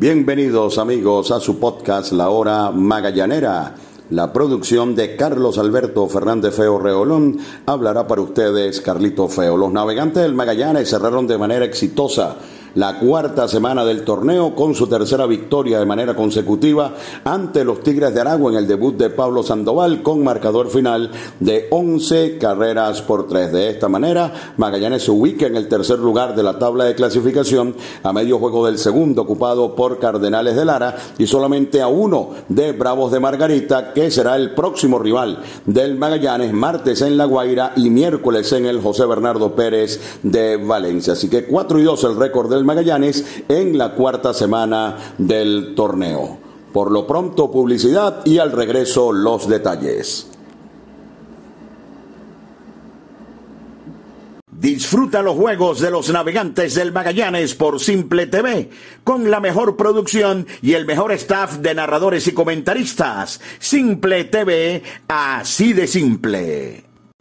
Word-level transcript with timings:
Bienvenidos 0.00 0.78
amigos 0.78 1.32
a 1.32 1.40
su 1.40 1.58
podcast 1.58 2.12
La 2.12 2.30
Hora 2.30 2.70
Magallanera. 2.70 3.74
La 4.10 4.32
producción 4.32 4.94
de 4.94 5.16
Carlos 5.16 5.58
Alberto 5.58 6.06
Fernández 6.06 6.54
Feo 6.54 6.78
Reolón 6.78 7.36
hablará 7.66 8.06
para 8.06 8.20
ustedes 8.20 8.80
Carlito 8.80 9.26
Feo. 9.26 9.56
Los 9.56 9.72
navegantes 9.72 10.22
del 10.22 10.36
Magallanes 10.36 10.88
cerraron 10.88 11.26
de 11.26 11.36
manera 11.36 11.64
exitosa 11.64 12.36
la 12.74 12.98
cuarta 12.98 13.48
semana 13.48 13.84
del 13.84 14.04
torneo 14.04 14.54
con 14.54 14.74
su 14.74 14.86
tercera 14.86 15.26
victoria 15.26 15.78
de 15.78 15.86
manera 15.86 16.14
consecutiva 16.14 16.94
ante 17.24 17.64
los 17.64 17.82
Tigres 17.82 18.14
de 18.14 18.20
Aragua 18.20 18.52
en 18.52 18.58
el 18.58 18.66
debut 18.66 18.96
de 18.96 19.10
Pablo 19.10 19.42
Sandoval 19.42 20.02
con 20.02 20.22
marcador 20.22 20.68
final 20.68 21.10
de 21.40 21.66
11 21.70 22.38
carreras 22.38 23.02
por 23.02 23.26
3. 23.26 23.52
De 23.52 23.70
esta 23.70 23.88
manera, 23.88 24.54
Magallanes 24.56 25.04
se 25.04 25.10
ubica 25.10 25.46
en 25.46 25.56
el 25.56 25.68
tercer 25.68 25.98
lugar 25.98 26.34
de 26.34 26.42
la 26.42 26.58
tabla 26.58 26.84
de 26.84 26.94
clasificación 26.94 27.74
a 28.02 28.12
medio 28.12 28.38
juego 28.38 28.66
del 28.66 28.78
segundo 28.78 29.22
ocupado 29.22 29.74
por 29.74 29.98
Cardenales 29.98 30.56
de 30.56 30.64
Lara 30.64 30.96
y 31.18 31.26
solamente 31.26 31.80
a 31.80 31.88
uno 31.88 32.30
de 32.48 32.72
Bravos 32.72 33.12
de 33.12 33.20
Margarita 33.20 33.92
que 33.92 34.10
será 34.10 34.36
el 34.36 34.54
próximo 34.54 34.98
rival 34.98 35.42
del 35.66 35.96
Magallanes 35.96 36.52
martes 36.52 37.02
en 37.02 37.16
La 37.16 37.24
Guaira 37.24 37.72
y 37.76 37.90
miércoles 37.90 38.52
en 38.52 38.66
el 38.66 38.80
José 38.80 39.06
Bernardo 39.06 39.54
Pérez 39.54 40.00
de 40.22 40.56
Valencia. 40.56 41.14
Así 41.14 41.28
que 41.28 41.44
4 41.44 41.78
y 41.78 41.82
2 41.82 42.04
el 42.04 42.16
récord 42.16 42.50
del 42.50 42.57
Magallanes 42.64 43.42
en 43.48 43.78
la 43.78 43.94
cuarta 43.94 44.34
semana 44.34 45.14
del 45.18 45.74
torneo. 45.74 46.38
Por 46.72 46.90
lo 46.90 47.06
pronto, 47.06 47.50
publicidad 47.50 48.24
y 48.24 48.38
al 48.38 48.52
regreso 48.52 49.12
los 49.12 49.48
detalles. 49.48 50.28
Disfruta 54.58 55.22
los 55.22 55.36
juegos 55.36 55.78
de 55.80 55.90
los 55.90 56.10
navegantes 56.10 56.74
del 56.74 56.90
Magallanes 56.90 57.54
por 57.54 57.78
Simple 57.78 58.26
TV, 58.26 58.70
con 59.04 59.30
la 59.30 59.38
mejor 59.38 59.76
producción 59.76 60.48
y 60.62 60.72
el 60.72 60.84
mejor 60.84 61.12
staff 61.12 61.58
de 61.58 61.74
narradores 61.74 62.26
y 62.26 62.32
comentaristas. 62.32 63.40
Simple 63.60 64.24
TV, 64.24 64.82
así 65.06 65.72
de 65.74 65.86
simple. 65.86 66.87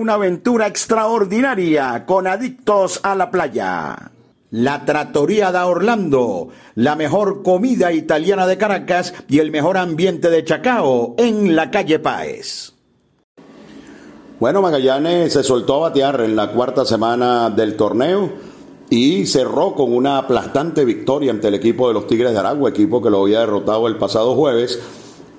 una 0.00 0.14
aventura 0.14 0.66
extraordinaria 0.66 2.06
con 2.06 2.26
adictos 2.26 3.00
a 3.02 3.14
la 3.14 3.30
playa. 3.30 4.10
La 4.50 4.84
Trattoria 4.84 5.52
da 5.52 5.66
Orlando, 5.66 6.48
la 6.74 6.96
mejor 6.96 7.42
comida 7.42 7.92
italiana 7.92 8.46
de 8.46 8.56
Caracas 8.56 9.12
y 9.28 9.38
el 9.38 9.50
mejor 9.50 9.76
ambiente 9.76 10.30
de 10.30 10.42
Chacao 10.42 11.14
en 11.18 11.54
la 11.54 11.70
calle 11.70 11.98
Páez. 11.98 12.72
Bueno, 14.40 14.62
Magallanes 14.62 15.34
se 15.34 15.44
soltó 15.44 15.76
a 15.76 15.90
batear 15.90 16.22
en 16.22 16.34
la 16.34 16.50
cuarta 16.50 16.86
semana 16.86 17.50
del 17.50 17.76
torneo 17.76 18.30
y 18.88 19.26
cerró 19.26 19.74
con 19.74 19.92
una 19.92 20.16
aplastante 20.16 20.84
victoria 20.86 21.30
ante 21.30 21.48
el 21.48 21.54
equipo 21.54 21.88
de 21.88 21.94
los 21.94 22.06
Tigres 22.06 22.32
de 22.32 22.38
Aragua, 22.38 22.70
equipo 22.70 23.02
que 23.02 23.10
lo 23.10 23.22
había 23.22 23.40
derrotado 23.40 23.86
el 23.86 23.98
pasado 23.98 24.34
jueves 24.34 24.80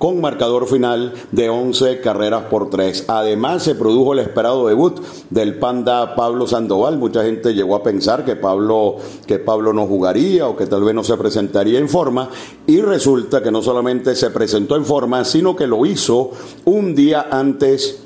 con 0.02 0.20
marcador 0.20 0.66
final 0.66 1.12
de 1.30 1.48
11 1.48 2.00
carreras 2.00 2.46
por 2.50 2.70
3. 2.70 3.04
Además, 3.06 3.62
se 3.62 3.76
produjo 3.76 4.14
el 4.14 4.18
esperado 4.18 4.66
debut 4.66 5.00
del 5.30 5.60
panda 5.60 6.16
Pablo 6.16 6.48
Sandoval. 6.48 6.98
Mucha 6.98 7.22
gente 7.22 7.54
llegó 7.54 7.76
a 7.76 7.84
pensar 7.84 8.24
que 8.24 8.34
Pablo, 8.34 8.96
que 9.28 9.38
Pablo 9.38 9.72
no 9.72 9.86
jugaría 9.86 10.48
o 10.48 10.56
que 10.56 10.66
tal 10.66 10.82
vez 10.82 10.92
no 10.92 11.04
se 11.04 11.16
presentaría 11.16 11.78
en 11.78 11.88
forma. 11.88 12.28
Y 12.66 12.80
resulta 12.80 13.44
que 13.44 13.52
no 13.52 13.62
solamente 13.62 14.16
se 14.16 14.30
presentó 14.30 14.74
en 14.74 14.84
forma, 14.84 15.24
sino 15.24 15.54
que 15.54 15.68
lo 15.68 15.86
hizo 15.86 16.32
un 16.64 16.96
día 16.96 17.28
antes 17.30 18.02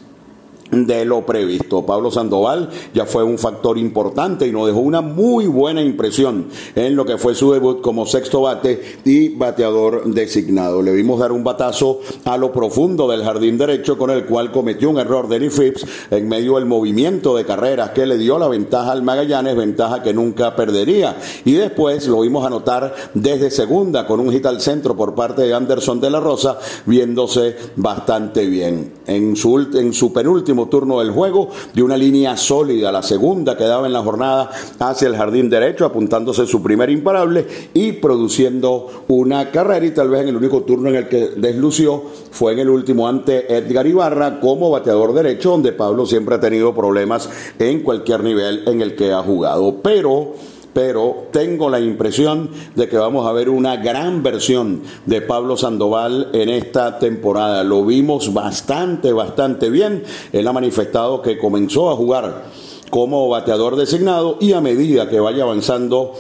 de 0.71 1.05
lo 1.05 1.25
previsto. 1.25 1.85
Pablo 1.87 2.11
Sandoval 2.11 2.71
ya 2.95 3.07
fue 3.07 3.23
un 3.23 3.39
factor 3.39 3.79
importante 3.79 4.47
y 4.47 4.53
nos 4.53 4.67
dejó 4.67 4.81
una 4.81 5.01
muy 5.01 5.47
buena 5.47 5.83
impresión 5.83 6.47
en 6.75 6.97
lo 6.97 7.05
que 7.05 7.19
fue 7.19 7.35
su 7.35 7.53
debut 7.53 7.81
como 7.81 8.07
sexto 8.07 8.43
bate 8.43 8.99
y 9.05 9.29
bateador 9.31 10.05
designado. 10.07 10.83
Le 10.83 10.93
vimos 10.93 11.21
dar 11.21 11.33
un 11.33 11.45
batazo 11.45 12.01
a 12.25 12.37
lo 12.37 12.53
profundo 12.53 13.09
del 13.09 13.23
jardín 13.23 13.59
derecho 13.59 13.97
con 13.97 14.11
el 14.11 14.25
cual 14.27 14.53
cometió 14.53 14.91
un 14.91 14.99
error 14.99 15.29
Denny 15.29 15.51
Phipps 15.51 15.87
en 16.11 16.29
medio 16.29 16.57
del 16.57 16.67
movimiento 16.67 17.37
de 17.37 17.45
carreras 17.45 17.91
que 17.91 18.07
le 18.07 18.19
dio 18.19 18.39
la 18.39 18.49
ventaja 18.49 18.93
al 18.93 19.03
Magallanes, 19.03 19.57
ventaja 19.57 20.03
que 20.03 20.13
nunca 20.13 20.57
perdería. 20.57 21.17
Y 21.45 21.53
después 21.53 22.07
lo 22.09 22.21
vimos 22.21 22.47
anotar 22.47 22.95
desde 23.15 23.51
segunda 23.51 24.07
con 24.07 24.21
un 24.21 24.33
hit 24.33 24.47
al 24.47 24.61
centro 24.61 24.97
por 24.97 25.15
parte 25.15 25.43
de 25.43 25.55
Anderson 25.55 26.01
de 26.01 26.11
la 26.11 26.21
Rosa, 26.21 26.59
viéndose 26.87 27.57
bastante 27.77 28.47
bien. 28.47 28.93
En 29.07 29.37
su, 29.37 29.59
en 29.75 29.93
su 29.93 30.13
penúltimo 30.13 30.56
turno 30.65 31.01
del 31.01 31.11
juego, 31.11 31.51
de 31.75 31.83
una 31.83 31.99
línea 31.99 32.39
sólida, 32.39 32.91
la 32.91 33.03
segunda 33.03 33.55
que 33.57 33.65
daba 33.65 33.87
en 33.87 33.93
la 33.93 34.03
jornada 34.03 34.51
hacia 34.79 35.09
el 35.09 35.17
jardín 35.17 35.51
derecho, 35.51 35.85
apuntándose 35.85 36.47
su 36.47 36.63
primer 36.63 36.89
imparable 36.89 37.47
y 37.75 37.93
produciendo 37.93 39.05
una 39.09 39.51
carrera 39.51 39.85
y 39.85 39.91
tal 39.91 40.09
vez 40.09 40.23
en 40.23 40.29
el 40.29 40.37
único 40.37 40.63
turno 40.63 40.89
en 40.89 40.97
el 40.97 41.09
que 41.09 41.29
deslució 41.37 42.03
fue 42.31 42.55
en 42.55 42.61
el 42.61 42.71
último 42.71 43.07
ante 43.07 43.55
Edgar 43.55 43.87
Ibarra 43.87 44.41
como 44.41 44.71
bateador 44.71 45.13
derecho, 45.13 45.51
donde 45.51 45.73
Pablo 45.73 46.07
siempre 46.07 46.37
ha 46.37 46.41
tenido 46.41 46.75
problemas 46.75 47.29
en 47.59 47.81
cualquier 47.83 48.25
nivel 48.25 48.63
en 48.67 48.81
el 48.81 48.97
que 48.97 49.13
ha 49.13 49.23
jugado. 49.23 49.77
Pero 49.83 50.35
pero 50.77 51.29
tengo 51.31 51.71
la 51.71 51.81
impresión 51.81 52.51
de 52.75 52.87
que 52.87 52.99
vamos 52.99 53.27
a 53.27 53.33
ver 53.33 53.49
una 53.49 53.77
gran 53.77 54.23
versión 54.23 54.83
de 55.07 55.23
Pablo 55.23 55.57
Sandoval 55.57 56.29
en 56.35 56.51
esta 56.51 56.99
temporada. 56.99 57.65
Lo 57.65 57.83
vimos 57.83 58.35
bastante, 58.35 59.11
bastante 59.11 59.71
bien. 59.71 60.05
Él 60.35 60.47
ha 60.47 60.53
manifestado 60.53 61.23
que 61.23 61.39
comenzó 61.39 61.89
a 61.89 61.97
jugar 61.97 62.45
como 62.91 63.27
bateador 63.27 63.77
designado 63.77 64.37
y 64.39 64.53
a 64.53 64.61
medida 64.61 65.09
que 65.09 65.19
vaya 65.19 65.45
avanzando 65.45 66.13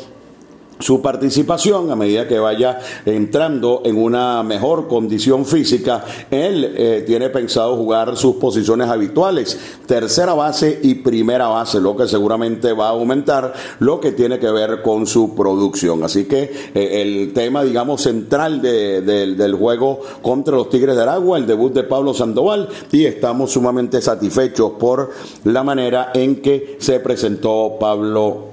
su 0.78 1.00
participación 1.00 1.90
a 1.90 1.96
medida 1.96 2.28
que 2.28 2.38
vaya 2.38 2.78
entrando 3.04 3.82
en 3.84 3.96
una 3.96 4.42
mejor 4.42 4.88
condición 4.88 5.46
física. 5.46 6.04
Él 6.30 6.74
eh, 6.76 7.04
tiene 7.06 7.30
pensado 7.30 7.76
jugar 7.76 8.16
sus 8.16 8.36
posiciones 8.36 8.88
habituales, 8.88 9.58
tercera 9.86 10.34
base 10.34 10.78
y 10.82 10.96
primera 10.96 11.48
base, 11.48 11.80
lo 11.80 11.96
que 11.96 12.06
seguramente 12.06 12.72
va 12.72 12.88
a 12.88 12.90
aumentar 12.90 13.54
lo 13.80 14.00
que 14.00 14.12
tiene 14.12 14.38
que 14.38 14.50
ver 14.50 14.82
con 14.82 15.06
su 15.06 15.34
producción. 15.34 16.02
Así 16.04 16.24
que 16.24 16.50
eh, 16.74 17.02
el 17.02 17.32
tema, 17.32 17.64
digamos, 17.64 18.02
central 18.02 18.60
del 18.60 19.54
juego 19.54 20.00
contra 20.22 20.56
los 20.56 20.68
Tigres 20.68 20.96
de 20.96 21.02
Aragua, 21.02 21.38
el 21.38 21.46
debut 21.46 21.72
de 21.72 21.84
Pablo 21.84 22.12
Sandoval, 22.14 22.68
y 22.92 23.04
estamos 23.04 23.52
sumamente 23.52 24.02
satisfechos 24.02 24.72
por 24.78 25.10
la 25.44 25.62
manera 25.62 26.10
en 26.14 26.42
que 26.42 26.76
se 26.80 27.00
presentó 27.00 27.76
Pablo 27.78 28.46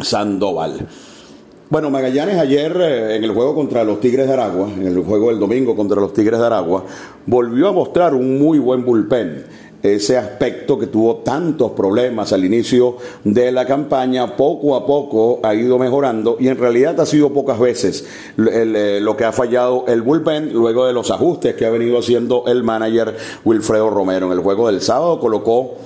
Sandoval. 0.00 0.88
Bueno, 1.72 1.88
Magallanes 1.88 2.36
ayer 2.36 2.76
eh, 2.82 3.16
en 3.16 3.24
el 3.24 3.30
juego 3.30 3.54
contra 3.54 3.82
los 3.82 3.98
Tigres 3.98 4.26
de 4.26 4.34
Aragua, 4.34 4.68
en 4.68 4.86
el 4.88 5.02
juego 5.02 5.30
del 5.30 5.38
domingo 5.38 5.74
contra 5.74 5.98
los 5.98 6.12
Tigres 6.12 6.38
de 6.38 6.44
Aragua, 6.44 6.84
volvió 7.24 7.66
a 7.66 7.72
mostrar 7.72 8.12
un 8.12 8.38
muy 8.38 8.58
buen 8.58 8.84
bullpen 8.84 9.46
ese 9.82 10.18
aspecto 10.18 10.78
que 10.78 10.88
tuvo 10.88 11.22
tantos 11.24 11.72
problemas 11.72 12.34
al 12.34 12.44
inicio 12.44 12.98
de 13.24 13.50
la 13.52 13.64
campaña, 13.64 14.36
poco 14.36 14.76
a 14.76 14.84
poco 14.84 15.40
ha 15.42 15.54
ido 15.54 15.78
mejorando 15.78 16.36
y 16.38 16.48
en 16.48 16.58
realidad 16.58 17.00
ha 17.00 17.06
sido 17.06 17.32
pocas 17.32 17.58
veces 17.58 18.04
eh, 18.36 18.98
lo 19.00 19.16
que 19.16 19.24
ha 19.24 19.32
fallado 19.32 19.86
el 19.88 20.02
bullpen 20.02 20.52
luego 20.52 20.86
de 20.86 20.92
los 20.92 21.10
ajustes 21.10 21.54
que 21.54 21.64
ha 21.64 21.70
venido 21.70 21.98
haciendo 21.98 22.44
el 22.48 22.64
manager 22.64 23.16
Wilfredo 23.46 23.88
Romero. 23.88 24.26
En 24.26 24.32
el 24.32 24.40
juego 24.40 24.66
del 24.66 24.82
sábado 24.82 25.18
colocó 25.18 25.78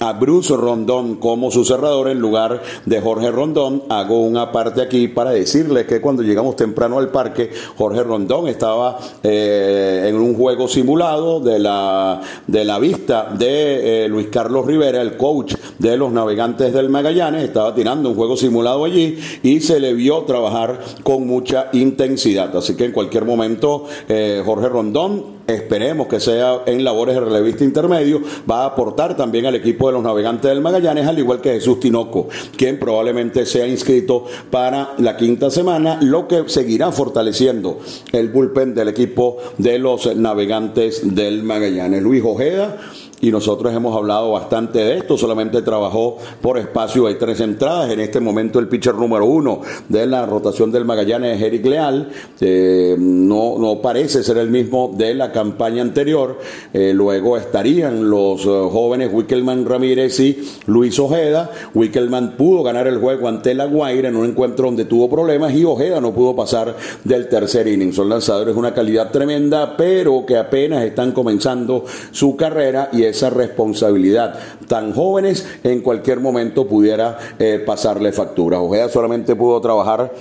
a 0.00 0.14
Bruce 0.14 0.56
Rondón 0.56 1.16
como 1.16 1.50
su 1.50 1.62
cerrador 1.62 2.08
en 2.08 2.18
lugar 2.20 2.62
de 2.86 3.00
Jorge 3.02 3.30
Rondón. 3.30 3.82
Hago 3.90 4.20
una 4.22 4.50
parte 4.50 4.80
aquí 4.80 5.08
para 5.08 5.30
decirles 5.30 5.86
que 5.86 6.00
cuando 6.00 6.22
llegamos 6.22 6.56
temprano 6.56 6.98
al 6.98 7.10
parque, 7.10 7.50
Jorge 7.76 8.02
Rondón 8.02 8.48
estaba 8.48 8.98
eh, 9.22 10.06
en 10.08 10.16
un 10.16 10.34
juego 10.34 10.68
simulado 10.68 11.40
de 11.40 11.58
la, 11.58 12.22
de 12.46 12.64
la 12.64 12.78
vista 12.78 13.28
de 13.36 14.04
eh, 14.04 14.08
Luis 14.08 14.28
Carlos 14.28 14.64
Rivera, 14.64 15.02
el 15.02 15.18
coach 15.18 15.54
de 15.80 15.96
los 15.96 16.12
navegantes 16.12 16.72
del 16.72 16.88
Magallanes. 16.88 17.42
Estaba 17.42 17.74
tirando 17.74 18.10
un 18.10 18.14
juego 18.14 18.36
simulado 18.36 18.84
allí 18.84 19.18
y 19.42 19.60
se 19.60 19.80
le 19.80 19.94
vio 19.94 20.22
trabajar 20.22 20.80
con 21.02 21.26
mucha 21.26 21.70
intensidad. 21.72 22.56
Así 22.56 22.76
que 22.76 22.84
en 22.84 22.92
cualquier 22.92 23.24
momento, 23.24 23.86
eh, 24.08 24.42
Jorge 24.44 24.68
Rondón 24.68 25.40
esperemos 25.54 26.06
que 26.06 26.20
sea 26.20 26.62
en 26.66 26.84
labores 26.84 27.14
de 27.14 27.22
relevista 27.22 27.64
intermedio, 27.64 28.20
va 28.48 28.62
a 28.62 28.66
aportar 28.66 29.16
también 29.16 29.46
al 29.46 29.54
equipo 29.54 29.88
de 29.88 29.94
los 29.94 30.02
navegantes 30.02 30.48
del 30.48 30.60
Magallanes, 30.60 31.06
al 31.06 31.18
igual 31.18 31.40
que 31.40 31.54
Jesús 31.54 31.80
Tinoco, 31.80 32.28
quien 32.56 32.78
probablemente 32.78 33.46
sea 33.46 33.66
inscrito 33.66 34.26
para 34.50 34.94
la 34.98 35.16
quinta 35.16 35.50
semana, 35.50 35.98
lo 36.00 36.28
que 36.28 36.48
seguirá 36.48 36.92
fortaleciendo 36.92 37.80
el 38.12 38.28
bullpen 38.28 38.74
del 38.74 38.88
equipo 38.88 39.38
de 39.58 39.78
los 39.78 40.14
navegantes 40.16 41.14
del 41.14 41.42
Magallanes. 41.42 42.02
Luis 42.02 42.22
Ojeda 42.24 42.78
y 43.20 43.30
nosotros 43.30 43.74
hemos 43.74 43.96
hablado 43.96 44.32
bastante 44.32 44.78
de 44.78 44.98
esto, 44.98 45.16
solamente 45.18 45.62
trabajó 45.62 46.18
por 46.40 46.58
espacio, 46.58 47.06
hay 47.06 47.16
tres 47.16 47.40
entradas, 47.40 47.90
en 47.90 48.00
este 48.00 48.20
momento 48.20 48.58
el 48.58 48.68
pitcher 48.68 48.94
número 48.94 49.26
uno 49.26 49.60
de 49.88 50.06
la 50.06 50.24
rotación 50.26 50.72
del 50.72 50.84
Magallanes 50.84 51.36
es 51.36 51.42
Eric 51.42 51.66
Leal, 51.66 52.10
eh, 52.40 52.96
no, 52.98 53.58
no 53.58 53.80
parece 53.82 54.22
ser 54.22 54.38
el 54.38 54.50
mismo 54.50 54.92
de 54.96 55.14
la 55.14 55.32
campaña 55.32 55.82
anterior, 55.82 56.38
eh, 56.72 56.92
luego 56.94 57.36
estarían 57.36 58.08
los 58.08 58.44
eh, 58.46 58.48
jóvenes 58.48 59.10
Wickelman 59.12 59.66
Ramírez 59.66 60.18
y 60.20 60.42
Luis 60.66 60.98
Ojeda, 60.98 61.50
Wickelman 61.74 62.36
pudo 62.36 62.62
ganar 62.62 62.86
el 62.86 62.98
juego 62.98 63.28
ante 63.28 63.54
la 63.54 63.66
Guaira 63.66 64.08
en 64.08 64.16
un 64.16 64.26
encuentro 64.26 64.66
donde 64.66 64.86
tuvo 64.86 65.10
problemas 65.10 65.52
y 65.54 65.64
Ojeda 65.64 66.00
no 66.00 66.12
pudo 66.12 66.34
pasar 66.34 66.74
del 67.04 67.28
tercer 67.28 67.68
inning, 67.68 67.92
son 67.92 68.08
lanzadores 68.08 68.54
de 68.54 68.58
una 68.58 68.72
calidad 68.72 69.10
tremenda, 69.10 69.76
pero 69.76 70.24
que 70.24 70.36
apenas 70.36 70.84
están 70.84 71.12
comenzando 71.12 71.84
su 72.10 72.36
carrera 72.36 72.88
y 72.92 73.09
esa 73.10 73.30
responsabilidad. 73.30 74.34
Tan 74.66 74.92
jóvenes 74.92 75.46
en 75.62 75.80
cualquier 75.80 76.20
momento 76.20 76.66
pudiera 76.66 77.18
eh, 77.38 77.62
pasarle 77.64 78.12
factura. 78.12 78.60
Ojeda 78.60 78.88
solamente 78.88 79.36
pudo 79.36 79.60
trabajar 79.60 80.12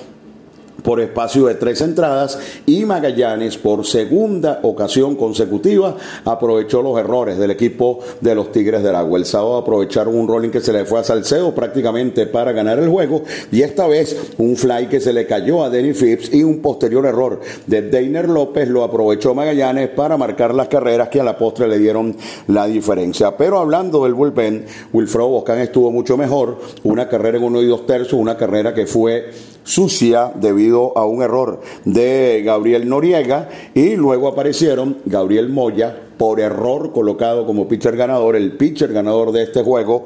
por 0.84 1.00
espacio 1.02 1.48
de 1.48 1.56
tres 1.56 1.82
entradas 1.82 2.40
y 2.66 2.86
Magallanes 2.86 3.58
por 3.58 3.86
segunda 3.86 4.60
ocasión 4.64 5.16
consecutiva 5.16 5.96
aprovechó 6.26 6.82
los 6.82 7.00
errores 7.00 7.38
del 7.38 7.52
equipo 7.52 8.00
de 8.22 8.36
los 8.36 8.52
Tigres 8.52 8.84
del 8.84 8.96
Agua. 8.96 9.20
El 9.20 9.26
sábado 9.26 9.58
aprovecharon 9.58 10.16
un 10.16 10.28
rolling 10.28 10.50
que 10.50 10.62
se 10.62 10.74
le 10.74 10.86
fue 10.86 11.00
a 11.00 11.04
Salcedo 11.04 11.54
prácticamente 11.54 12.26
para 12.26 12.52
ganar 12.52 12.80
el 12.80 12.90
juego 12.90 13.24
y 13.52 13.62
esta 13.62 13.88
vez 13.88 14.16
un 14.38 14.56
fly 14.56 14.88
que 14.88 15.00
se 15.00 15.14
le 15.14 15.26
cayó 15.26 15.64
a 15.64 15.70
Denny 15.70 15.94
Phipps 15.94 16.34
y 16.34 16.44
un 16.44 16.60
posterior 16.60 17.06
error 17.06 17.40
de 17.66 17.82
Deiner 17.82 18.30
López 18.30 18.68
lo 18.68 18.84
aprovechó 18.84 19.34
Magallanes 19.34 19.90
para 19.90 20.18
marcar 20.18 20.54
las 20.54 20.68
carreras 20.68 21.10
que 21.10 21.22
a 21.22 21.24
la 21.24 21.38
postre 21.38 21.68
le 21.68 21.80
dieron 21.80 22.16
la 22.48 22.68
diferencia. 22.68 23.36
Pero 23.38 23.60
hablando 23.60 24.04
del 24.04 24.14
bullpen, 24.14 24.66
Wilfredo 24.94 25.30
Boscan 25.30 25.60
estuvo 25.60 25.92
mucho 25.92 26.18
mejor, 26.18 26.60
una 26.84 27.08
carrera 27.08 27.38
en 27.38 27.44
uno 27.44 27.62
y 27.62 27.68
dos 27.68 27.86
tercios, 27.86 28.14
una 28.14 28.38
carrera 28.38 28.74
que 28.74 28.86
fue 28.86 29.30
sucia 29.64 30.32
debido 30.36 30.98
a 30.98 31.06
un 31.06 31.22
error 31.22 31.62
de 31.86 32.42
Gabriel 32.46 32.88
Noriega 32.88 33.50
y 33.74 33.96
luego 33.96 34.28
aparecieron 34.28 34.98
Gabriel 35.06 35.50
Moya 35.50 35.96
por 36.18 36.40
error 36.40 36.92
colocado 36.92 37.46
como 37.46 37.68
pitcher 37.68 37.96
ganador. 37.96 38.36
El 38.36 38.58
pitcher 38.58 38.92
ganador 38.92 39.32
de 39.32 39.44
este 39.44 39.64
juego 39.64 40.06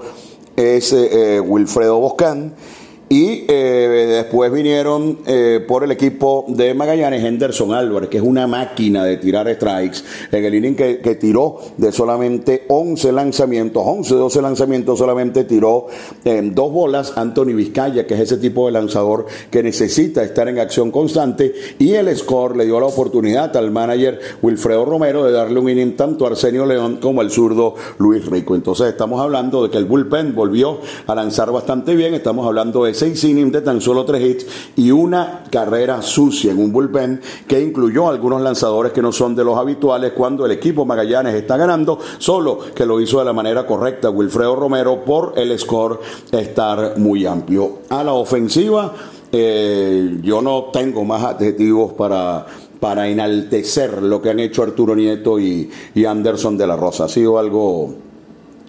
es 0.56 0.94
eh, 0.94 1.40
Wilfredo 1.40 2.00
Boscán 2.00 2.54
y 3.10 3.46
eh, 3.48 4.24
después 4.24 4.52
vinieron 4.52 5.20
eh, 5.26 5.64
por 5.68 5.84
el 5.84 5.92
equipo 5.92 6.46
de 6.48 6.74
Magallanes 6.74 7.24
Henderson 7.24 7.74
Álvarez, 7.74 8.10
que 8.10 8.18
es 8.18 8.24
una 8.24 8.48
máquina 8.48 9.04
de 9.04 9.18
tirar 9.18 9.54
strikes. 9.54 10.00
En 10.32 10.44
el 10.44 10.56
inning 10.56 10.76
que, 10.76 11.18
tiró 11.20 11.60
de 11.78 11.92
solamente 11.92 12.66
11 12.68 13.12
lanzamientos, 13.12 13.84
11, 13.86 14.16
12 14.16 14.42
lanzamientos, 14.42 14.98
solamente 14.98 15.44
tiró 15.44 15.88
en 16.26 16.56
dos 16.56 16.72
bolas 16.72 17.14
Anthony 17.16 17.54
Vizcaya, 17.54 18.08
que 18.08 18.16
es 18.16 18.22
ese 18.22 18.38
tipo 18.38 18.66
de 18.66 18.72
lanzador 18.72 19.28
que 19.52 19.62
necesita 19.62 20.24
estar 20.24 20.48
en 20.48 20.60
acción 20.60 20.90
constante. 20.90 21.54
Y 21.78 21.94
el 21.94 22.16
score 22.18 22.58
le 22.58 22.66
dio 22.66 22.80
la 22.80 22.88
oportunidad 22.88 23.56
al 23.56 23.70
manager 23.70 24.20
Wilfredo 24.42 24.86
Romero 24.86 25.24
de 25.24 25.32
darle 25.32 25.60
un 25.60 25.70
inning 25.70 25.96
tanto 25.96 26.26
a 26.26 26.30
Arsenio 26.30 26.66
León 26.66 26.98
como 27.02 27.22
al 27.22 27.30
zurdo 27.30 27.76
Luis 28.00 28.26
Rico. 28.26 28.56
Entonces 28.56 28.88
estamos 28.88 29.22
hablando 29.22 29.62
de 29.64 29.70
que 29.70 29.78
el 29.78 29.86
bullpen 29.86 30.34
volvió 30.34 30.80
a 31.06 31.14
lanzar 31.14 31.52
bastante 31.52 31.96
bien. 31.96 32.14
Estamos 32.14 32.48
hablando 32.48 32.86
de 32.86 32.93
ese 32.94 33.08
seis 33.08 33.24
innings 33.26 33.52
de 33.52 33.62
tan 33.62 33.82
solo 33.82 34.06
tres 34.06 34.24
hits 34.24 34.46
y 34.78 34.92
una 34.92 35.44
carrera 35.50 36.02
sucia 36.02 36.52
en 36.52 36.60
un 36.60 36.72
bullpen 36.72 37.22
que 37.48 37.62
incluyó 37.62 38.08
algunos 38.08 38.42
lanzadores 38.42 38.92
que 38.92 39.02
no 39.02 39.12
son 39.12 39.36
de 39.36 39.44
los 39.44 39.58
habituales 39.58 40.14
cuando 40.14 40.46
el 40.46 40.52
equipo 40.52 40.86
Magallanes 40.86 41.36
está 41.36 41.58
ganando, 41.58 42.00
solo 42.18 42.60
que 42.74 42.86
lo 42.86 43.02
hizo 43.02 43.20
de 43.20 43.26
la 43.26 43.34
manera 43.34 43.66
correcta 43.66 44.10
Wilfredo 44.10 44.56
Romero 44.56 45.04
por 45.04 45.34
el 45.36 45.58
score 45.60 46.00
estar 46.32 46.98
muy 46.98 47.26
amplio. 47.26 47.80
A 47.90 48.04
la 48.04 48.14
ofensiva, 48.14 48.94
eh, 49.32 50.20
yo 50.22 50.42
no 50.42 50.66
tengo 50.72 51.04
más 51.04 51.24
adjetivos 51.24 51.94
para 51.94 52.46
para 52.80 53.08
enaltecer 53.08 54.04
lo 54.04 54.22
que 54.22 54.30
han 54.30 54.42
hecho 54.42 54.62
Arturo 54.62 54.94
Nieto 54.94 55.40
y, 55.40 55.72
y 55.96 56.04
Anderson 56.04 56.58
de 56.58 56.68
la 56.68 56.76
Rosa. 56.76 57.06
Ha 57.06 57.08
sido 57.08 57.40
algo 57.40 57.96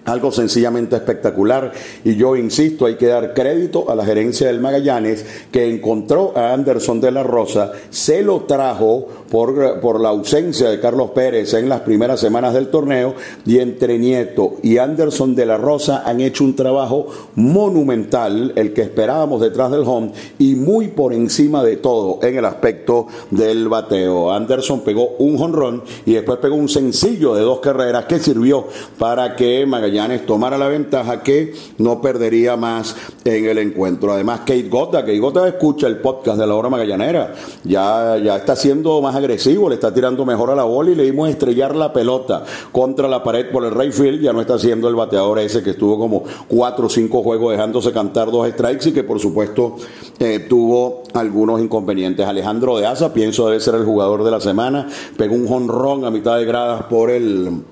algo 0.05 0.31
sencillamente 0.31 0.95
espectacular 0.95 1.71
y 2.03 2.15
yo 2.15 2.35
insisto, 2.35 2.85
hay 2.85 2.95
que 2.95 3.07
dar 3.07 3.33
crédito 3.33 3.89
a 3.89 3.95
la 3.95 4.05
gerencia 4.05 4.47
del 4.47 4.59
Magallanes 4.59 5.25
que 5.51 5.67
encontró 5.67 6.31
a 6.35 6.53
Anderson 6.53 7.01
de 7.01 7.11
la 7.11 7.23
Rosa, 7.23 7.71
se 7.89 8.21
lo 8.21 8.41
trajo 8.41 9.07
por, 9.29 9.79
por 9.79 9.99
la 9.99 10.09
ausencia 10.09 10.69
de 10.69 10.79
Carlos 10.79 11.11
Pérez 11.11 11.53
en 11.55 11.67
las 11.67 11.81
primeras 11.81 12.19
semanas 12.19 12.53
del 12.53 12.67
torneo 12.67 13.15
y 13.45 13.59
entre 13.59 13.97
Nieto 13.97 14.55
y 14.61 14.77
Anderson 14.77 15.35
de 15.35 15.45
la 15.45 15.57
Rosa 15.57 16.03
han 16.05 16.21
hecho 16.21 16.43
un 16.43 16.55
trabajo 16.55 17.07
monumental, 17.35 18.53
el 18.55 18.73
que 18.73 18.83
esperábamos 18.83 19.41
detrás 19.41 19.71
del 19.71 19.83
home 19.85 20.11
y 20.37 20.55
muy 20.55 20.89
por 20.89 21.13
encima 21.13 21.63
de 21.63 21.77
todo 21.77 22.19
en 22.21 22.37
el 22.37 22.45
aspecto 22.45 23.07
del 23.31 23.67
bateo. 23.67 24.31
Anderson 24.31 24.81
pegó 24.81 25.15
un 25.17 25.37
jonrón 25.37 25.83
y 26.05 26.13
después 26.13 26.37
pegó 26.39 26.55
un 26.55 26.69
sencillo 26.69 27.33
de 27.33 27.41
dos 27.41 27.59
carreras 27.59 28.05
que 28.05 28.19
sirvió 28.19 28.67
para 28.99 29.35
que 29.35 29.65
Magallanes 29.65 29.94
tomara 30.25 30.57
la 30.57 30.67
ventaja 30.67 31.23
que 31.23 31.53
no 31.77 32.01
perdería 32.01 32.55
más 32.55 32.95
en 33.23 33.45
el 33.45 33.57
encuentro. 33.57 34.13
Además, 34.13 34.41
Kate 34.41 34.69
Gota, 34.69 35.01
Kate 35.01 35.19
Gota 35.19 35.47
escucha 35.47 35.87
el 35.87 35.97
podcast 35.97 36.39
de 36.39 36.47
la 36.47 36.55
hora 36.55 36.69
magallanera, 36.69 37.33
ya, 37.63 38.17
ya 38.17 38.35
está 38.35 38.55
siendo 38.55 39.01
más 39.01 39.15
agresivo, 39.15 39.69
le 39.69 39.75
está 39.75 39.93
tirando 39.93 40.25
mejor 40.25 40.51
a 40.51 40.55
la 40.55 40.63
bola 40.63 40.91
y 40.91 40.95
le 40.95 41.03
dimos 41.03 41.29
estrellar 41.29 41.75
la 41.75 41.93
pelota 41.93 42.43
contra 42.71 43.07
la 43.07 43.23
pared 43.23 43.51
por 43.51 43.65
el 43.65 43.71
Rayfield, 43.71 44.21
ya 44.21 44.33
no 44.33 44.41
está 44.41 44.59
siendo 44.59 44.87
el 44.87 44.95
bateador 44.95 45.39
ese 45.39 45.63
que 45.63 45.71
estuvo 45.71 45.97
como 45.97 46.23
cuatro 46.47 46.87
o 46.87 46.89
cinco 46.89 47.23
juegos 47.23 47.51
dejándose 47.51 47.91
cantar 47.91 48.31
dos 48.31 48.47
strikes 48.49 48.89
y 48.89 48.91
que 48.91 49.03
por 49.03 49.19
supuesto 49.19 49.75
eh, 50.19 50.45
tuvo 50.47 51.03
algunos 51.13 51.61
inconvenientes. 51.61 52.25
Alejandro 52.25 52.77
de 52.77 52.85
Asa, 52.85 53.13
pienso 53.13 53.47
debe 53.47 53.59
ser 53.59 53.75
el 53.75 53.85
jugador 53.85 54.23
de 54.23 54.31
la 54.31 54.41
semana, 54.41 54.87
pegó 55.17 55.35
un 55.35 55.47
jonrón 55.47 56.05
a 56.05 56.11
mitad 56.11 56.37
de 56.37 56.45
gradas 56.45 56.83
por 56.83 57.09
el 57.09 57.63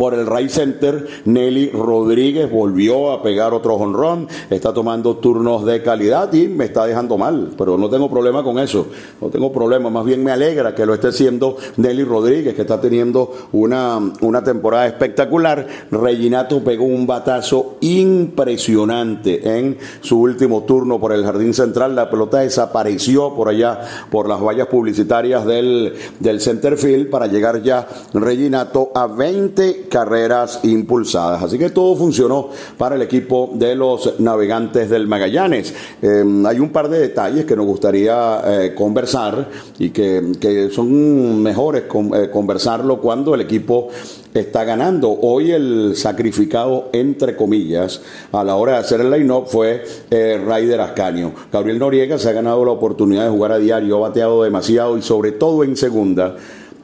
por 0.00 0.14
el 0.14 0.24
Ray 0.24 0.48
Center. 0.48 1.06
Nelly 1.26 1.72
Rodríguez 1.72 2.50
volvió 2.50 3.12
a 3.12 3.22
pegar 3.22 3.52
otro 3.52 3.76
jonrón, 3.76 4.28
está 4.48 4.72
tomando 4.72 5.16
turnos 5.16 5.66
de 5.66 5.82
calidad 5.82 6.32
y 6.32 6.48
me 6.48 6.64
está 6.64 6.86
dejando 6.86 7.18
mal, 7.18 7.50
pero 7.58 7.76
no 7.76 7.90
tengo 7.90 8.08
problema 8.08 8.42
con 8.42 8.58
eso, 8.58 8.86
no 9.20 9.28
tengo 9.28 9.52
problema, 9.52 9.90
más 9.90 10.06
bien 10.06 10.24
me 10.24 10.32
alegra 10.32 10.74
que 10.74 10.86
lo 10.86 10.94
esté 10.94 11.08
haciendo 11.08 11.58
Nelly 11.76 12.04
Rodríguez, 12.04 12.54
que 12.54 12.62
está 12.62 12.80
teniendo 12.80 13.30
una, 13.52 13.98
una 14.22 14.42
temporada 14.42 14.86
espectacular. 14.86 15.66
Reginato 15.90 16.64
pegó 16.64 16.86
un 16.86 17.06
batazo 17.06 17.76
impresionante 17.80 19.58
en 19.58 19.76
su 20.00 20.18
último 20.18 20.62
turno 20.62 20.98
por 20.98 21.12
el 21.12 21.24
Jardín 21.24 21.52
Central, 21.52 21.94
la 21.94 22.08
pelota 22.08 22.38
desapareció 22.38 23.34
por 23.34 23.50
allá, 23.50 23.80
por 24.10 24.30
las 24.30 24.40
vallas 24.40 24.68
publicitarias 24.68 25.44
del, 25.44 25.92
del 26.20 26.40
center 26.40 26.78
field 26.78 27.10
para 27.10 27.26
llegar 27.26 27.62
ya 27.62 27.86
Reginato 28.14 28.92
a 28.94 29.06
20 29.06 29.89
carreras 29.90 30.60
impulsadas. 30.62 31.42
Así 31.42 31.58
que 31.58 31.68
todo 31.68 31.94
funcionó 31.96 32.48
para 32.78 32.94
el 32.94 33.02
equipo 33.02 33.50
de 33.52 33.74
los 33.74 34.18
navegantes 34.20 34.88
del 34.88 35.06
Magallanes. 35.06 35.74
Em, 36.00 36.46
hay 36.46 36.58
un 36.58 36.70
par 36.70 36.88
de 36.88 37.00
detalles 37.00 37.44
que 37.44 37.56
nos 37.56 37.66
gustaría 37.66 38.40
eh, 38.46 38.74
conversar 38.74 39.50
y 39.78 39.90
que, 39.90 40.70
son 40.72 41.42
mejores 41.42 41.82
eh, 41.82 42.30
conversarlo 42.32 43.00
cuando 43.00 43.34
el 43.34 43.42
equipo 43.42 43.88
está 44.32 44.64
ganando. 44.64 45.10
Hoy 45.10 45.50
el 45.50 45.96
sacrificado, 45.96 46.88
entre 46.92 47.36
comillas, 47.36 48.00
a 48.32 48.44
la 48.44 48.56
hora 48.56 48.72
de 48.72 48.78
hacer 48.78 49.00
el 49.00 49.10
line-up 49.10 49.46
fue 49.48 49.84
eh, 50.10 50.40
Raider 50.44 50.80
Ascanio. 50.80 51.32
Gabriel 51.52 51.78
Noriega 51.78 52.18
se 52.18 52.28
ha 52.28 52.32
ganado 52.32 52.64
la 52.64 52.70
oportunidad 52.70 53.24
de 53.24 53.30
jugar 53.30 53.52
a 53.52 53.58
diario, 53.58 53.96
ha 53.96 54.08
bateado 54.08 54.44
demasiado 54.44 54.96
y 54.96 55.02
sobre 55.02 55.32
todo 55.32 55.64
en 55.64 55.76
segunda 55.76 56.36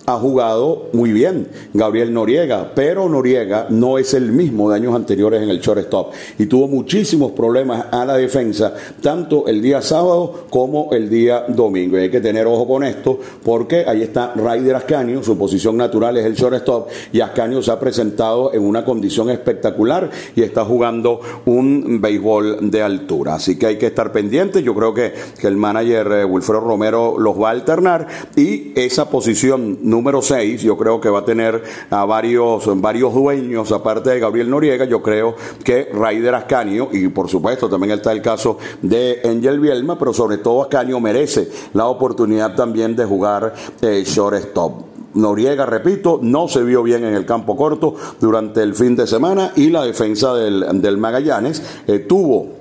ha 0.06 0.14
jugado 0.14 0.88
muy 0.92 1.12
bien 1.12 1.48
Gabriel 1.74 2.12
Noriega, 2.12 2.72
pero 2.74 3.08
Noriega 3.08 3.66
no 3.70 3.98
es 3.98 4.14
el 4.14 4.30
mismo 4.30 4.70
de 4.70 4.76
años 4.76 4.94
anteriores 4.94 5.42
en 5.42 5.50
el 5.50 5.60
shortstop 5.60 6.12
y 6.38 6.46
tuvo 6.46 6.68
muchísimos 6.68 7.32
problemas 7.32 7.86
a 7.90 8.04
la 8.04 8.16
defensa, 8.16 8.72
tanto 9.02 9.48
el 9.48 9.60
día 9.60 9.82
sábado 9.82 10.46
como 10.48 10.90
el 10.92 11.10
día 11.10 11.44
domingo. 11.48 11.98
Y 11.98 12.02
hay 12.02 12.10
que 12.10 12.20
tener 12.20 12.46
ojo 12.46 12.66
con 12.66 12.84
esto 12.84 13.18
porque 13.44 13.84
ahí 13.86 14.02
está 14.02 14.32
Ryder 14.34 14.76
Ascanio, 14.76 15.22
su 15.22 15.36
posición 15.36 15.76
natural 15.76 16.16
es 16.16 16.24
el 16.24 16.34
shortstop 16.34 16.88
y 17.12 17.20
Ascanio 17.20 17.62
se 17.62 17.72
ha 17.72 17.80
presentado 17.80 18.54
en 18.54 18.62
una 18.62 18.84
condición 18.84 19.30
espectacular 19.30 20.10
y 20.34 20.42
está 20.42 20.64
jugando 20.64 21.20
un 21.46 22.00
béisbol 22.00 22.70
de 22.70 22.82
altura. 22.82 23.34
Así 23.34 23.58
que 23.58 23.66
hay 23.66 23.76
que 23.76 23.86
estar 23.86 24.12
pendientes. 24.12 24.62
Yo 24.62 24.74
creo 24.74 24.94
que, 24.94 25.12
que 25.40 25.46
el 25.46 25.56
manager 25.56 26.12
eh, 26.12 26.24
Wilfredo 26.24 26.60
Romero 26.60 27.16
los 27.18 27.40
va 27.40 27.48
a 27.48 27.52
alternar 27.52 28.06
y 28.36 28.72
esa 28.76 29.10
posición 29.10 29.78
número 29.96 30.20
6, 30.20 30.60
yo 30.60 30.76
creo 30.76 31.00
que 31.00 31.08
va 31.08 31.20
a 31.20 31.24
tener 31.24 31.62
a 31.88 32.04
varios, 32.04 32.68
varios 32.80 33.14
dueños, 33.14 33.72
aparte 33.72 34.10
de 34.10 34.20
Gabriel 34.20 34.50
Noriega, 34.50 34.84
yo 34.84 35.02
creo 35.02 35.34
que 35.64 35.88
Raider 35.90 36.34
Ascanio, 36.34 36.90
y 36.92 37.08
por 37.08 37.30
supuesto 37.30 37.66
también 37.66 37.92
está 37.92 38.12
el 38.12 38.20
caso 38.20 38.58
de 38.82 39.22
Angel 39.24 39.58
Bielma, 39.58 39.98
pero 39.98 40.12
sobre 40.12 40.36
todo 40.36 40.62
Ascanio 40.62 41.00
merece 41.00 41.48
la 41.72 41.86
oportunidad 41.86 42.54
también 42.54 42.94
de 42.94 43.06
jugar 43.06 43.54
eh, 43.80 44.04
shortstop. 44.04 44.96
Noriega, 45.14 45.64
repito, 45.64 46.18
no 46.20 46.46
se 46.46 46.62
vio 46.62 46.82
bien 46.82 47.02
en 47.02 47.14
el 47.14 47.24
campo 47.24 47.56
corto 47.56 47.94
durante 48.20 48.62
el 48.62 48.74
fin 48.74 48.96
de 48.96 49.06
semana 49.06 49.52
y 49.56 49.70
la 49.70 49.82
defensa 49.82 50.34
del, 50.34 50.82
del 50.82 50.98
Magallanes 50.98 51.62
eh, 51.86 52.00
tuvo 52.00 52.55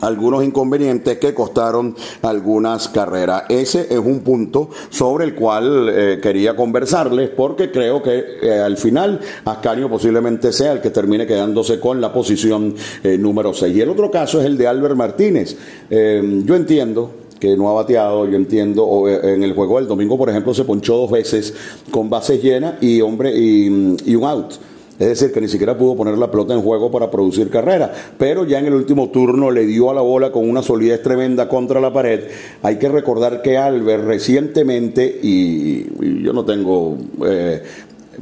algunos 0.00 0.44
inconvenientes 0.44 1.18
que 1.18 1.34
costaron 1.34 1.94
algunas 2.22 2.88
carreras. 2.88 3.44
Ese 3.48 3.86
es 3.90 3.98
un 3.98 4.20
punto 4.20 4.70
sobre 4.90 5.24
el 5.24 5.34
cual 5.34 5.88
eh, 5.88 6.18
quería 6.22 6.54
conversarles 6.56 7.30
porque 7.30 7.70
creo 7.70 8.02
que 8.02 8.24
eh, 8.42 8.58
al 8.58 8.76
final 8.76 9.20
Ascanio 9.44 9.88
posiblemente 9.88 10.52
sea 10.52 10.72
el 10.72 10.80
que 10.80 10.90
termine 10.90 11.26
quedándose 11.26 11.80
con 11.80 12.00
la 12.00 12.12
posición 12.12 12.74
eh, 13.02 13.16
número 13.18 13.54
6. 13.54 13.76
Y 13.76 13.80
el 13.80 13.90
otro 13.90 14.10
caso 14.10 14.40
es 14.40 14.46
el 14.46 14.56
de 14.56 14.66
Albert 14.66 14.96
Martínez. 14.96 15.56
yo 15.90 16.54
entiendo 16.54 17.10
que 17.38 17.56
no 17.56 17.68
ha 17.68 17.74
bateado, 17.74 18.26
yo 18.26 18.36
entiendo, 18.36 19.08
en 19.08 19.42
el 19.42 19.52
juego 19.52 19.76
del 19.76 19.86
domingo, 19.86 20.16
por 20.16 20.30
ejemplo, 20.30 20.54
se 20.54 20.64
ponchó 20.64 20.96
dos 20.96 21.10
veces 21.10 21.54
con 21.90 22.08
bases 22.08 22.42
llenas 22.42 22.82
y 22.82 23.00
hombre 23.02 23.32
y 23.36 24.14
un 24.14 24.24
out. 24.24 24.54
Es 24.98 25.08
decir, 25.08 25.32
que 25.32 25.40
ni 25.40 25.48
siquiera 25.48 25.76
pudo 25.76 25.94
poner 25.94 26.16
la 26.16 26.30
pelota 26.30 26.54
en 26.54 26.62
juego 26.62 26.90
para 26.90 27.10
producir 27.10 27.50
carrera. 27.50 27.92
Pero 28.18 28.44
ya 28.46 28.58
en 28.58 28.66
el 28.66 28.74
último 28.74 29.10
turno 29.10 29.50
le 29.50 29.66
dio 29.66 29.90
a 29.90 29.94
la 29.94 30.00
bola 30.00 30.32
con 30.32 30.48
una 30.48 30.62
solidez 30.62 31.02
tremenda 31.02 31.48
contra 31.48 31.80
la 31.80 31.92
pared. 31.92 32.20
Hay 32.62 32.78
que 32.78 32.88
recordar 32.88 33.42
que 33.42 33.58
Albert 33.58 34.04
recientemente, 34.04 35.20
y, 35.22 36.22
yo 36.22 36.32
no 36.32 36.44
tengo 36.44 36.96
eh, 37.26 37.62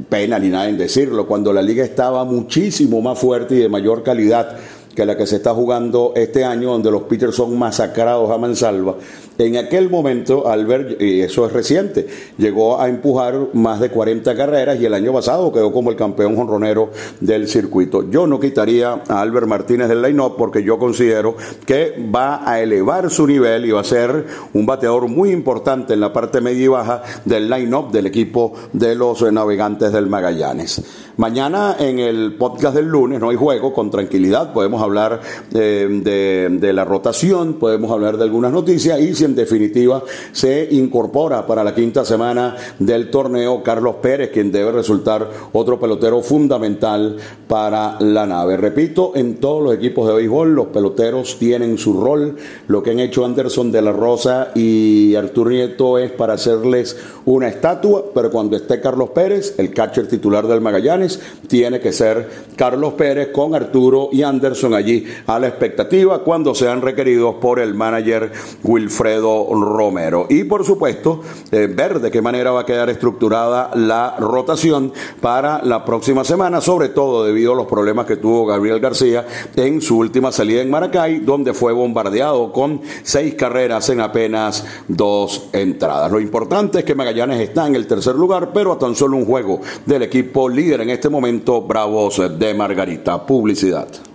pena 0.09 0.37
ni 0.37 0.49
nada 0.49 0.67
en 0.67 0.77
decirlo, 0.77 1.25
cuando 1.25 1.53
la 1.53 1.61
liga 1.61 1.83
estaba 1.83 2.25
muchísimo 2.25 3.01
más 3.01 3.17
fuerte 3.17 3.55
y 3.55 3.59
de 3.59 3.69
mayor 3.69 4.03
calidad, 4.03 4.57
que 4.95 5.05
la 5.05 5.17
que 5.17 5.27
se 5.27 5.37
está 5.37 5.53
jugando 5.53 6.13
este 6.15 6.43
año, 6.43 6.71
donde 6.71 6.89
los 6.89 7.03
Peters 7.03 7.35
son 7.35 7.57
masacrados 7.57 8.31
a 8.31 8.37
mansalva. 8.37 8.95
En 9.37 9.57
aquel 9.57 9.89
momento, 9.89 10.47
Albert, 10.47 11.01
y 11.01 11.19
eso 11.19 11.45
es 11.45 11.51
reciente, 11.51 12.07
llegó 12.37 12.79
a 12.79 12.87
empujar 12.87 13.49
más 13.51 13.81
de 13.81 13.89
40 13.89 14.33
carreras 14.33 14.79
y 14.79 14.85
el 14.85 14.93
año 14.93 15.11
pasado 15.11 15.51
quedó 15.51 15.73
como 15.73 15.89
el 15.89 15.97
campeón 15.97 16.37
jonronero 16.37 16.91
del 17.19 17.49
circuito. 17.49 18.09
Yo 18.09 18.27
no 18.27 18.39
quitaría 18.39 19.03
a 19.09 19.19
Albert 19.19 19.47
Martínez 19.47 19.89
del 19.89 20.01
line-up 20.01 20.35
porque 20.37 20.63
yo 20.63 20.79
considero 20.79 21.35
que 21.65 21.95
va 22.15 22.49
a 22.49 22.61
elevar 22.61 23.09
su 23.09 23.27
nivel 23.27 23.65
y 23.65 23.71
va 23.71 23.81
a 23.81 23.83
ser 23.83 24.25
un 24.53 24.65
bateador 24.65 25.09
muy 25.09 25.31
importante 25.31 25.93
en 25.93 25.99
la 25.99 26.13
parte 26.13 26.39
media 26.39 26.63
y 26.63 26.67
baja 26.69 27.03
del 27.25 27.49
line-up 27.49 27.91
del 27.91 28.07
equipo 28.07 28.53
de 28.71 28.95
los 28.95 29.21
navegantes 29.33 29.91
del 29.91 30.07
Magallanes. 30.07 30.81
Mañana 31.17 31.75
en 31.79 31.99
el 31.99 32.35
podcast 32.35 32.75
del 32.75 32.87
lunes 32.87 33.19
no 33.19 33.29
hay 33.29 33.35
juego, 33.35 33.73
con 33.73 33.91
tranquilidad 33.91 34.53
podemos 34.53 34.81
hablar 34.81 35.21
eh, 35.53 35.87
de, 35.89 36.57
de, 36.57 36.73
la 36.73 36.83
rotación, 36.83 37.53
podemos 37.53 37.91
hablar 37.91 38.17
de 38.17 38.23
algunas 38.23 38.51
noticias 38.51 38.99
y 38.99 39.13
si 39.13 39.24
en 39.25 39.35
definitiva 39.35 40.03
se 40.31 40.67
incorpora 40.71 41.45
para 41.45 41.63
la 41.63 41.75
quinta 41.75 42.05
semana 42.05 42.55
del 42.79 43.09
torneo 43.09 43.63
Carlos 43.63 43.95
Pérez, 44.01 44.31
quien 44.31 44.51
debe 44.51 44.71
resultar 44.71 45.29
otro 45.53 45.79
pelotero 45.79 46.21
fundamental 46.21 47.17
para 47.47 47.97
la 47.99 48.25
nave. 48.25 48.57
Repito, 48.57 49.13
en 49.15 49.35
todos 49.37 49.63
los 49.63 49.73
equipos 49.73 50.07
de 50.07 50.15
béisbol 50.15 50.53
los 50.53 50.67
peloteros 50.67 51.37
tienen 51.39 51.77
su 51.77 51.99
rol. 51.99 52.35
Lo 52.67 52.81
que 52.83 52.91
han 52.91 52.99
hecho 52.99 53.25
Anderson 53.25 53.71
de 53.71 53.81
la 53.81 53.91
Rosa 53.91 54.51
y 54.55 55.15
Arturo 55.15 55.49
Nieto 55.49 55.97
es 55.97 56.11
para 56.11 56.33
hacerles 56.33 56.97
una 57.25 57.47
estatua, 57.47 58.05
pero 58.13 58.31
cuando 58.31 58.55
esté 58.55 58.79
Carlos 58.79 59.09
Pérez, 59.09 59.55
el 59.57 59.73
catcher 59.73 60.07
titular 60.07 60.47
del 60.47 60.61
Magallanes, 60.61 61.19
tiene 61.47 61.79
que 61.79 61.91
ser 61.91 62.29
Carlos 62.55 62.93
Pérez 62.93 63.29
con 63.31 63.55
Arturo 63.55 64.09
y 64.11 64.23
Anderson 64.23 64.73
allí 64.73 65.05
a 65.27 65.39
la 65.39 65.47
expectativa 65.47 66.23
cuando 66.23 66.53
sean 66.55 66.81
requeridos 66.81 67.35
por 67.35 67.59
el 67.59 67.73
manager 67.73 68.31
Wilfredo 68.63 69.14
Romero. 69.21 70.27
Y 70.29 70.43
por 70.43 70.65
supuesto, 70.65 71.21
eh, 71.51 71.67
ver 71.73 71.99
de 71.99 72.11
qué 72.11 72.21
manera 72.21 72.51
va 72.51 72.61
a 72.61 72.65
quedar 72.65 72.89
estructurada 72.89 73.71
la 73.75 74.15
rotación 74.19 74.93
para 75.21 75.63
la 75.63 75.85
próxima 75.85 76.23
semana, 76.23 76.61
sobre 76.61 76.89
todo 76.89 77.25
debido 77.25 77.53
a 77.53 77.55
los 77.55 77.67
problemas 77.67 78.05
que 78.05 78.17
tuvo 78.17 78.45
Gabriel 78.45 78.79
García 78.79 79.25
en 79.55 79.81
su 79.81 79.97
última 79.97 80.31
salida 80.31 80.61
en 80.61 80.69
Maracay, 80.69 81.19
donde 81.19 81.53
fue 81.53 81.73
bombardeado 81.73 82.51
con 82.51 82.81
seis 83.03 83.35
carreras 83.35 83.89
en 83.89 84.01
apenas 84.01 84.65
dos 84.87 85.49
entradas. 85.53 86.11
Lo 86.11 86.19
importante 86.19 86.79
es 86.79 86.85
que 86.85 86.95
Magallanes 86.95 87.39
está 87.39 87.67
en 87.67 87.75
el 87.75 87.87
tercer 87.87 88.15
lugar, 88.15 88.51
pero 88.53 88.71
a 88.71 88.79
tan 88.79 88.95
solo 88.95 89.17
un 89.17 89.25
juego 89.25 89.61
del 89.85 90.03
equipo 90.03 90.49
líder 90.49 90.81
en 90.81 90.89
este 90.89 91.09
momento, 91.09 91.61
Bravos 91.61 92.21
de 92.37 92.53
Margarita. 92.53 93.25
Publicidad. 93.25 94.14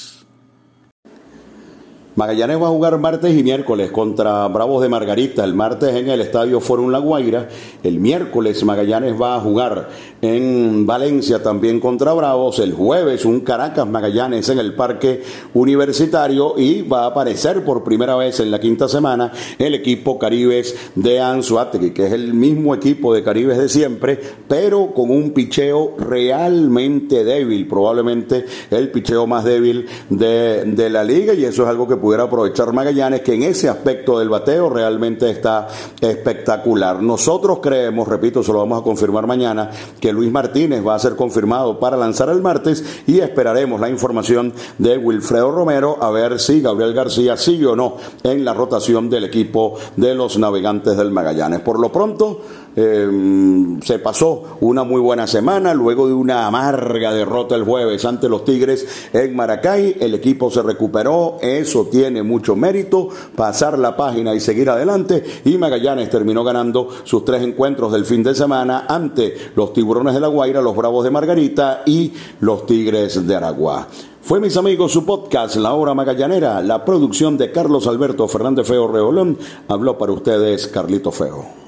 Magallanes 2.13 2.61
va 2.61 2.67
a 2.67 2.71
jugar 2.71 2.97
martes 2.97 3.33
y 3.37 3.41
miércoles 3.41 3.89
contra 3.89 4.45
Bravos 4.49 4.81
de 4.81 4.89
Margarita. 4.89 5.45
El 5.45 5.53
martes 5.53 5.95
en 5.95 6.09
el 6.09 6.19
Estadio 6.19 6.59
Forum 6.59 6.91
La 6.91 6.99
Guaira. 6.99 7.47
El 7.83 8.01
miércoles 8.01 8.65
Magallanes 8.65 9.19
va 9.19 9.37
a 9.37 9.39
jugar 9.39 9.87
en 10.21 10.85
Valencia 10.85 11.41
también 11.41 11.79
contra 11.79 12.11
Bravos. 12.11 12.59
El 12.59 12.73
jueves 12.73 13.23
un 13.23 13.39
Caracas 13.39 13.87
Magallanes 13.87 14.49
en 14.49 14.59
el 14.59 14.75
Parque 14.75 15.23
Universitario. 15.53 16.55
Y 16.57 16.81
va 16.81 17.03
a 17.03 17.07
aparecer 17.07 17.63
por 17.63 17.85
primera 17.85 18.17
vez 18.17 18.41
en 18.41 18.51
la 18.51 18.59
quinta 18.59 18.89
semana 18.89 19.31
el 19.57 19.73
equipo 19.73 20.19
Caribes 20.19 20.75
de 20.95 21.21
Anzuategui, 21.21 21.91
que 21.91 22.07
es 22.07 22.11
el 22.11 22.33
mismo 22.33 22.75
equipo 22.75 23.13
de 23.13 23.23
Caribes 23.23 23.57
de 23.57 23.69
siempre, 23.69 24.19
pero 24.49 24.93
con 24.93 25.11
un 25.11 25.31
picheo 25.31 25.95
realmente 25.97 27.23
débil. 27.23 27.69
Probablemente 27.69 28.43
el 28.69 28.91
picheo 28.91 29.27
más 29.27 29.45
débil 29.45 29.85
de, 30.09 30.65
de 30.65 30.89
la 30.89 31.05
liga. 31.05 31.33
Y 31.33 31.45
eso 31.45 31.63
es 31.63 31.69
algo 31.69 31.87
que 31.87 32.00
pudiera 32.01 32.23
aprovechar 32.23 32.73
Magallanes, 32.73 33.21
que 33.21 33.35
en 33.35 33.43
ese 33.43 33.69
aspecto 33.69 34.19
del 34.19 34.29
bateo 34.29 34.69
realmente 34.69 35.29
está 35.29 35.67
espectacular. 36.01 37.01
Nosotros 37.01 37.59
creemos, 37.61 38.07
repito, 38.07 38.43
se 38.43 38.51
lo 38.51 38.59
vamos 38.59 38.81
a 38.81 38.83
confirmar 38.83 39.27
mañana, 39.27 39.69
que 39.99 40.11
Luis 40.11 40.31
Martínez 40.31 40.85
va 40.85 40.95
a 40.95 40.99
ser 40.99 41.15
confirmado 41.15 41.79
para 41.79 41.95
lanzar 41.95 42.29
el 42.29 42.41
martes 42.41 42.83
y 43.07 43.19
esperaremos 43.19 43.79
la 43.79 43.89
información 43.89 44.53
de 44.77 44.97
Wilfredo 44.97 45.51
Romero 45.51 45.97
a 46.01 46.09
ver 46.11 46.39
si 46.39 46.61
Gabriel 46.61 46.93
García 46.93 47.37
sigue 47.37 47.67
o 47.67 47.75
no 47.75 47.97
en 48.23 48.43
la 48.43 48.53
rotación 48.53 49.09
del 49.09 49.25
equipo 49.25 49.77
de 49.95 50.15
los 50.15 50.37
navegantes 50.37 50.97
del 50.97 51.11
Magallanes. 51.11 51.61
Por 51.61 51.79
lo 51.79 51.91
pronto, 51.91 52.41
eh, 52.75 53.77
se 53.83 53.99
pasó 53.99 54.57
una 54.61 54.83
muy 54.83 55.01
buena 55.01 55.27
semana 55.27 55.73
luego 55.73 56.07
de 56.07 56.13
una 56.13 56.47
amarga 56.47 57.13
derrota 57.13 57.55
el 57.55 57.65
jueves 57.65 58.05
ante 58.05 58.29
los 58.29 58.45
Tigres 58.45 59.09
en 59.13 59.35
Maracay. 59.35 59.97
El 59.99 60.15
equipo 60.15 60.49
se 60.49 60.61
recuperó, 60.61 61.37
eso 61.41 61.87
tiene 61.91 62.23
mucho 62.23 62.55
mérito, 62.55 63.09
pasar 63.35 63.77
la 63.77 63.95
página 63.95 64.33
y 64.33 64.39
seguir 64.39 64.71
adelante. 64.71 65.23
Y 65.45 65.59
Magallanes 65.59 66.09
terminó 66.09 66.43
ganando 66.43 66.89
sus 67.03 67.23
tres 67.23 67.43
encuentros 67.43 67.91
del 67.91 68.05
fin 68.05 68.23
de 68.23 68.33
semana 68.33 68.85
ante 68.89 69.35
los 69.55 69.73
Tiburones 69.73 70.15
de 70.15 70.21
la 70.21 70.27
Guaira, 70.27 70.61
los 70.61 70.75
Bravos 70.75 71.03
de 71.03 71.11
Margarita 71.11 71.83
y 71.85 72.11
los 72.39 72.65
Tigres 72.65 73.27
de 73.27 73.35
Aragua. 73.35 73.87
Fue, 74.21 74.39
mis 74.39 74.55
amigos, 74.55 74.91
su 74.91 75.05
podcast 75.05 75.55
La 75.57 75.73
Hora 75.73 75.93
Magallanera, 75.93 76.61
la 76.61 76.85
producción 76.85 77.37
de 77.37 77.51
Carlos 77.51 77.87
Alberto 77.87 78.27
Fernández 78.27 78.67
Feo 78.67 78.87
Reolón. 78.87 79.37
Habló 79.67 79.97
para 79.97 80.13
ustedes 80.13 80.67
Carlito 80.67 81.11
Feo. 81.11 81.60